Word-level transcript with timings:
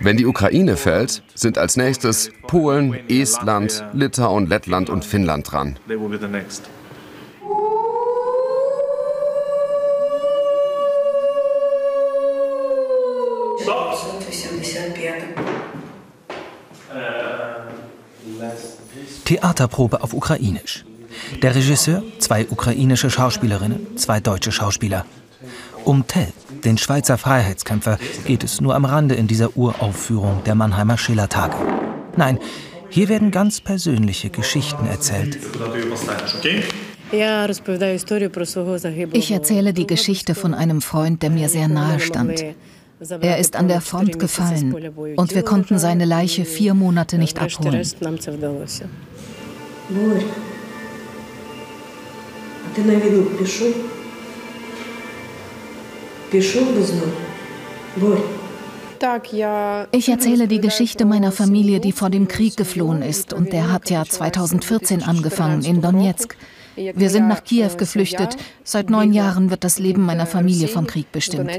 Wenn 0.00 0.16
die 0.16 0.26
Ukraine 0.26 0.76
fällt, 0.76 1.22
sind 1.34 1.58
als 1.58 1.76
nächstes 1.76 2.30
Polen, 2.46 2.98
Estland, 3.08 3.84
Litauen, 3.92 4.46
Lettland 4.46 4.90
und 4.90 5.04
Finnland 5.04 5.50
dran. 5.50 5.78
Theaterprobe 19.24 20.02
auf 20.02 20.14
Ukrainisch. 20.14 20.84
Der 21.42 21.54
Regisseur, 21.54 22.02
zwei 22.18 22.46
ukrainische 22.48 23.10
Schauspielerinnen, 23.10 23.96
zwei 23.96 24.20
deutsche 24.20 24.52
Schauspieler. 24.52 25.06
Um 25.85 26.05
Tell, 26.05 26.33
den 26.63 26.77
Schweizer 26.77 27.17
Freiheitskämpfer, 27.17 27.97
geht 28.25 28.43
es 28.43 28.61
nur 28.61 28.75
am 28.75 28.85
Rande 28.85 29.15
in 29.15 29.27
dieser 29.27 29.55
Uraufführung 29.55 30.43
der 30.45 30.55
Mannheimer 30.55 30.97
Schillertage. 30.97 31.55
Nein, 32.15 32.39
hier 32.89 33.09
werden 33.09 33.31
ganz 33.31 33.61
persönliche 33.61 34.29
Geschichten 34.29 34.85
erzählt. 34.87 35.37
Ich 39.13 39.31
erzähle 39.31 39.73
die 39.73 39.87
Geschichte 39.87 40.35
von 40.35 40.53
einem 40.53 40.81
Freund, 40.81 41.21
der 41.23 41.29
mir 41.29 41.49
sehr 41.49 41.67
nahe 41.67 41.99
stand. 41.99 42.43
Er 43.21 43.37
ist 43.37 43.55
an 43.55 43.67
der 43.67 43.81
Front 43.81 44.19
gefallen 44.19 44.73
und 45.15 45.35
wir 45.35 45.43
konnten 45.43 45.77
seine 45.77 46.05
Leiche 46.05 46.45
vier 46.45 46.73
Monate 46.73 47.17
nicht 47.17 47.39
abholen. 47.39 47.85
Ти 52.77 52.83
на 52.83 52.95
війну 52.95 53.23
пішов? 53.23 53.75
Ich 59.92 60.08
erzähle 60.08 60.48
die 60.48 60.60
Geschichte 60.60 61.04
meiner 61.04 61.32
Familie, 61.32 61.80
die 61.80 61.92
vor 61.92 62.08
dem 62.08 62.28
Krieg 62.28 62.56
geflohen 62.56 63.02
ist. 63.02 63.32
Und 63.32 63.52
der 63.52 63.72
hat 63.72 63.90
ja 63.90 64.04
2014 64.04 65.02
angefangen 65.02 65.62
in 65.64 65.82
Donetsk. 65.82 66.36
Wir 66.76 67.10
sind 67.10 67.28
nach 67.28 67.44
Kiew 67.44 67.76
geflüchtet. 67.76 68.36
Seit 68.64 68.88
neun 68.88 69.12
Jahren 69.12 69.50
wird 69.50 69.64
das 69.64 69.78
Leben 69.78 70.06
meiner 70.06 70.26
Familie 70.26 70.68
vom 70.68 70.86
Krieg 70.86 71.12
bestimmt. 71.12 71.50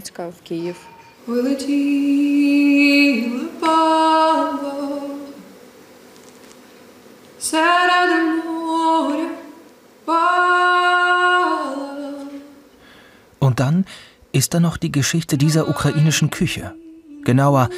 Und 13.40 13.60
dann 13.60 13.86
ist 14.34 14.54
da 14.54 14.60
noch 14.60 14.78
die 14.78 14.92
Geschichte 14.92 15.38
dieser 15.38 15.70
ukrainischen 15.70 16.30
Küche. 16.30 16.74
Genauer, 17.24 17.70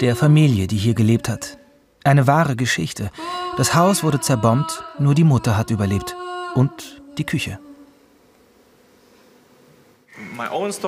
der 0.00 0.16
Familie, 0.16 0.66
die 0.66 0.76
hier 0.76 0.94
gelebt 0.94 1.28
hat. 1.28 1.58
Eine 2.04 2.26
wahre 2.26 2.56
Geschichte. 2.56 3.10
Das 3.56 3.74
Haus 3.74 4.02
wurde 4.02 4.20
zerbombt, 4.20 4.84
nur 4.98 5.14
die 5.14 5.24
Mutter 5.24 5.58
hat 5.58 5.70
überlebt. 5.70 6.16
Und 6.54 7.02
die 7.18 7.24
Küche. 7.24 7.58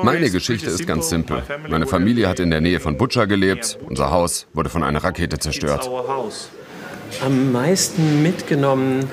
Meine 0.03 0.31
Geschichte 0.31 0.71
ist 0.71 0.87
ganz 0.87 1.09
simpel. 1.09 1.43
Meine 1.69 1.87
Familie 1.87 2.29
hat 2.29 2.39
in 2.39 2.51
der 2.51 2.61
Nähe 2.61 2.79
von 2.79 2.97
Butscha 2.97 3.25
gelebt. 3.25 3.79
Unser 3.89 4.11
Haus 4.13 4.47
wurde 4.55 4.71
von 4.71 4.85
einer 4.85 5.03
Rakete 5.03 5.39
zerstört. 5.39 5.91
Am 7.25 7.53
meisten 7.53 8.23
mitgenommen 8.23 9.09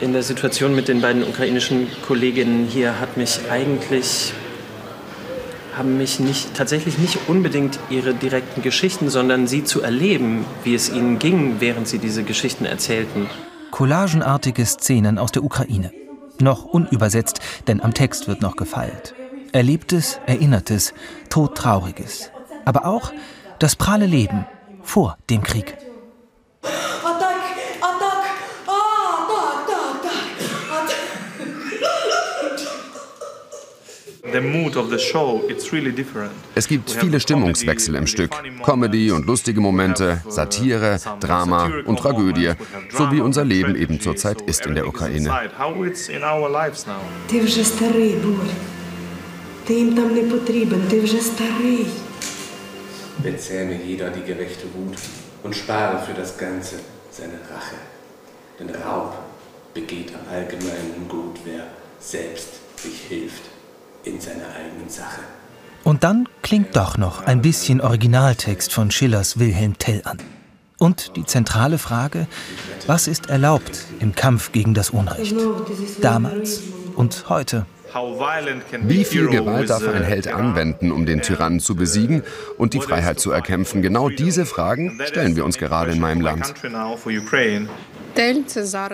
in 0.00 0.12
der 0.12 0.22
Situation 0.22 0.76
mit 0.76 0.86
den 0.88 1.00
beiden 1.00 1.24
ukrainischen 1.24 1.88
Kolleginnen 2.06 2.68
hier 2.68 3.00
hat 3.00 3.16
mich 3.16 3.40
eigentlich 3.50 4.32
haben 5.76 5.98
mich 5.98 6.20
nicht, 6.20 6.54
tatsächlich 6.54 6.98
nicht 6.98 7.18
unbedingt 7.28 7.78
ihre 7.90 8.14
direkten 8.14 8.62
Geschichten, 8.62 9.10
sondern 9.10 9.46
sie 9.46 9.62
zu 9.64 9.82
erleben, 9.82 10.44
wie 10.64 10.74
es 10.74 10.88
ihnen 10.90 11.18
ging, 11.18 11.56
während 11.60 11.86
sie 11.86 11.98
diese 11.98 12.24
Geschichten 12.24 12.64
erzählten. 12.64 13.28
Collagenartige 13.70 14.64
Szenen 14.64 15.18
aus 15.18 15.32
der 15.32 15.44
Ukraine. 15.44 15.92
Noch 16.40 16.64
unübersetzt, 16.64 17.40
denn 17.66 17.82
am 17.82 17.92
Text 17.94 18.26
wird 18.26 18.40
noch 18.40 18.56
gefeilt. 18.56 19.14
Erlebtes, 19.52 20.18
Erinnertes, 20.26 20.94
Todtrauriges. 21.28 22.30
Aber 22.64 22.86
auch 22.86 23.12
das 23.58 23.76
pralle 23.76 24.06
Leben 24.06 24.46
vor 24.82 25.18
dem 25.30 25.42
Krieg. 25.42 25.76
Es 36.55 36.67
gibt 36.67 36.91
viele 36.91 37.19
Stimmungswechsel 37.19 37.95
im 37.95 38.07
Stück. 38.07 38.31
Comedy 38.63 39.11
und 39.11 39.25
lustige 39.25 39.61
Momente, 39.61 40.21
Satire, 40.29 40.99
Drama 41.19 41.71
und 41.85 41.99
Tragödie, 41.99 42.51
so 42.91 43.11
wie 43.11 43.21
unser 43.21 43.43
Leben 43.43 43.75
eben 43.75 43.99
zurzeit 43.99 44.41
ist 44.41 44.65
in 44.65 44.75
der 44.75 44.87
Ukraine. 44.87 45.31
Ти 47.27 47.41
вже 47.41 47.63
старий, 47.63 48.15
Борь. 48.15 48.53
Ти 49.65 49.73
їм 49.73 49.95
там 49.95 50.15
не 50.15 50.21
потрібен, 50.21 50.81
ти 50.89 51.01
вже 51.01 51.17
старий. 51.21 51.85
Bezähme 53.23 53.77
jeder 53.85 54.09
die 54.17 54.25
gerechte 54.31 54.65
Wut 54.73 54.97
und 55.43 55.53
spare 55.55 55.97
für 56.05 56.15
das 56.21 56.31
Ganze 56.37 56.75
seine 57.11 57.39
Rache. 57.51 57.79
Denn 58.57 58.69
Raub 58.83 59.11
begeht 59.73 60.09
am 60.17 60.25
allgemeinen 60.35 61.07
Gut, 61.07 61.35
wer 61.45 61.63
selbst 61.99 62.51
sich 62.83 62.97
hilft 63.09 63.43
in 64.06 64.20
seiner 64.20 64.46
eigenen 64.54 64.88
Sache. 64.88 65.20
Und 65.84 66.04
dann 66.04 66.28
klingt 66.42 66.76
doch 66.76 66.98
noch 66.98 67.24
ein 67.26 67.42
bisschen 67.42 67.80
Originaltext 67.80 68.72
von 68.72 68.90
Schillers 68.90 69.38
Wilhelm 69.38 69.78
Tell 69.78 70.02
an. 70.04 70.18
Und 70.78 71.16
die 71.16 71.24
zentrale 71.24 71.78
Frage, 71.78 72.26
was 72.86 73.08
ist 73.08 73.30
erlaubt 73.30 73.86
im 74.00 74.14
Kampf 74.14 74.52
gegen 74.52 74.74
das 74.74 74.90
Unrecht? 74.90 75.36
Damals 76.00 76.62
und 76.96 77.28
heute. 77.28 77.66
Wie 78.82 79.04
viel 79.04 79.28
Gewalt 79.28 79.70
darf 79.70 79.86
ein 79.88 80.02
Held 80.02 80.28
anwenden, 80.28 80.92
um 80.92 81.06
den 81.06 81.22
Tyrannen 81.22 81.60
zu 81.60 81.76
besiegen 81.76 82.22
und 82.58 82.74
die 82.74 82.80
Freiheit 82.80 83.18
zu 83.18 83.30
erkämpfen? 83.30 83.80
Genau 83.80 84.10
diese 84.10 84.44
Fragen 84.44 85.00
stellen 85.06 85.34
wir 85.34 85.44
uns 85.46 85.56
gerade 85.56 85.92
in 85.92 86.00
meinem 86.00 86.20
Land. 86.20 86.52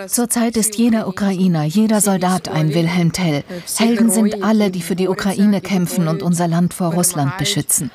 Zurzeit 0.07 0.57
ist 0.57 0.75
jeder 0.75 1.07
Ukrainer, 1.07 1.63
jeder 1.63 2.01
Soldat 2.01 2.49
ein 2.49 2.73
Wilhelm 2.73 3.13
Tell. 3.13 3.43
Helden 3.77 4.09
sind 4.09 4.43
alle, 4.43 4.69
die 4.69 4.81
für 4.81 4.95
die 4.95 5.07
Ukraine 5.07 5.61
kämpfen 5.61 6.07
und 6.07 6.21
unser 6.21 6.47
Land 6.47 6.73
vor 6.73 6.93
Russland 6.93 7.37
beschützen. 7.37 7.91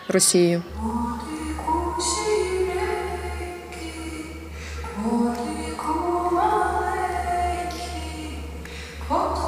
Oh. 9.10 9.47